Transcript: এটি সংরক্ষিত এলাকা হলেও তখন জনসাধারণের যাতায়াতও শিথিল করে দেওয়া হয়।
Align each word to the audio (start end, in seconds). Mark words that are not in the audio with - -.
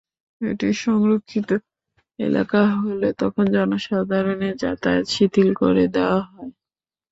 এটি 0.41 0.69
সংরক্ষিত 0.81 1.49
এলাকা 2.19 2.61
হলেও 2.75 3.13
তখন 3.21 3.45
জনসাধারণের 3.55 4.53
যাতায়াতও 4.63 5.11
শিথিল 5.13 5.49
করে 5.61 5.83
দেওয়া 5.95 6.19
হয়। 6.27 6.51